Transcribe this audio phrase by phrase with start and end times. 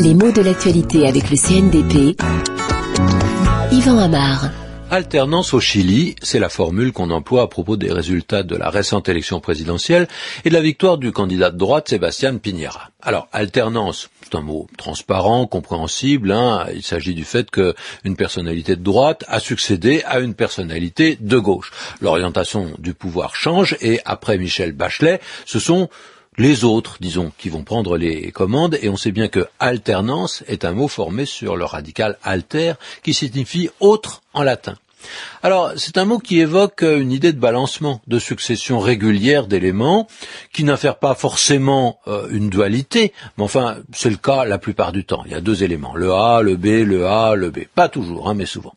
[0.00, 2.16] Les mots de l'actualité avec le CNDP.
[3.72, 4.50] Yvan Amar.
[4.90, 9.10] Alternance au Chili, c'est la formule qu'on emploie à propos des résultats de la récente
[9.10, 10.08] élection présidentielle
[10.46, 12.90] et de la victoire du candidat de droite Sébastien Piñera.
[13.02, 16.32] Alors, alternance, c'est un mot transparent, compréhensible.
[16.32, 16.66] Hein.
[16.74, 21.72] Il s'agit du fait qu'une personnalité de droite a succédé à une personnalité de gauche.
[22.00, 25.90] L'orientation du pouvoir change et après Michel Bachelet, ce sont
[26.38, 30.64] les autres, disons, qui vont prendre les commandes, et on sait bien que alternance est
[30.64, 34.76] un mot formé sur le radical alter, qui signifie autre en latin.
[35.42, 40.08] Alors, c'est un mot qui évoque une idée de balancement, de succession régulière d'éléments,
[40.52, 45.04] qui n'affaire pas forcément euh, une dualité, mais enfin, c'est le cas la plupart du
[45.04, 45.22] temps.
[45.26, 47.60] Il y a deux éléments, le A, le B, le A, le B.
[47.74, 48.74] Pas toujours, hein, mais souvent.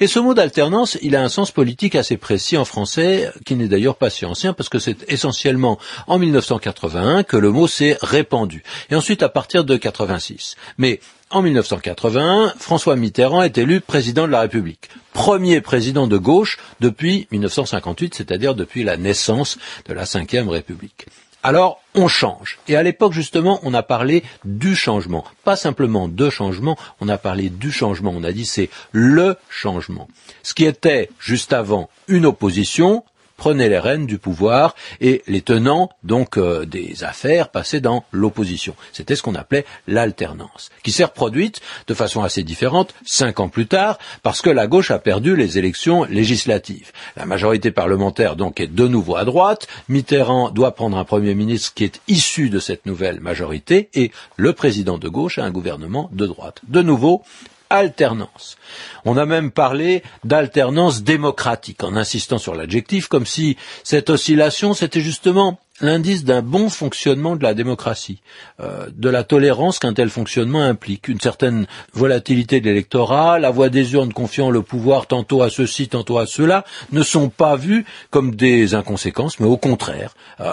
[0.00, 3.68] Et ce mot d'alternance, il a un sens politique assez précis en français, qui n'est
[3.68, 8.62] d'ailleurs pas si ancien, parce que c'est essentiellement en 1981 que le mot s'est répandu.
[8.90, 10.56] Et ensuite à partir de 86.
[10.78, 11.00] Mais
[11.32, 14.90] en 1981, François Mitterrand est élu président de la République.
[15.12, 21.06] Premier président de gauche depuis 1958, c'est-à-dire depuis la naissance de la Ve République.
[21.42, 22.58] Alors, on change.
[22.68, 25.24] Et à l'époque, justement, on a parlé du changement.
[25.42, 28.12] Pas simplement de changement, on a parlé du changement.
[28.14, 30.06] On a dit c'est le changement.
[30.44, 33.04] Ce qui était, juste avant, une opposition,
[33.42, 38.76] prenaient les rênes du pouvoir et les tenants donc euh, des affaires passaient dans l'opposition.
[38.92, 43.66] C'était ce qu'on appelait l'alternance, qui s'est reproduite de façon assez différente cinq ans plus
[43.66, 46.92] tard, parce que la gauche a perdu les élections législatives.
[47.16, 49.66] La majorité parlementaire donc est de nouveau à droite.
[49.88, 54.52] Mitterrand doit prendre un premier ministre qui est issu de cette nouvelle majorité et le
[54.52, 56.60] président de gauche a un gouvernement de droite.
[56.68, 57.24] De nouveau,
[57.72, 58.56] alternance.
[59.04, 65.00] On a même parlé d'alternance démocratique en insistant sur l'adjectif comme si cette oscillation c'était
[65.00, 68.22] justement l'indice d'un bon fonctionnement de la démocratie,
[68.60, 73.68] euh, de la tolérance qu'un tel fonctionnement implique, une certaine volatilité de l'électorat, la voix
[73.68, 77.84] des urnes confiant le pouvoir tantôt à ceux-ci, tantôt à ceux-là, ne sont pas vus
[78.10, 80.52] comme des inconséquences, mais au contraire, euh,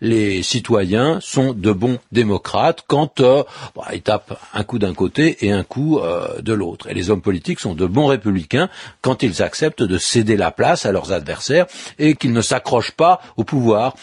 [0.00, 3.42] les citoyens sont de bons démocrates quand euh,
[3.74, 6.00] bah, ils tapent un coup d'un côté et un coup
[6.40, 6.88] de l'autre.
[6.88, 8.68] Et les hommes politiques sont de bons républicains
[9.02, 11.66] quand ils acceptent de céder la place à leurs adversaires
[11.98, 13.94] et qu'ils ne s'accrochent pas au pouvoir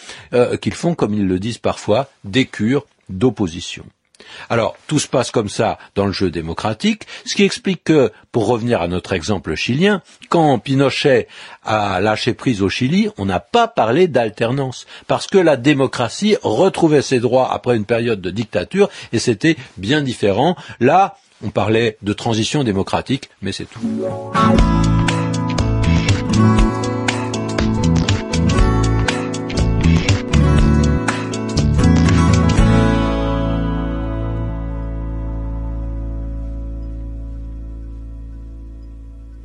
[0.66, 3.84] qu'ils font, comme ils le disent parfois, des cures d'opposition.
[4.50, 8.48] Alors, tout se passe comme ça dans le jeu démocratique, ce qui explique que, pour
[8.48, 11.28] revenir à notre exemple chilien, quand Pinochet
[11.62, 17.00] a lâché prise au Chili, on n'a pas parlé d'alternance, parce que la démocratie retrouvait
[17.00, 20.56] ses droits après une période de dictature, et c'était bien différent.
[20.80, 23.80] Là, on parlait de transition démocratique, mais c'est tout.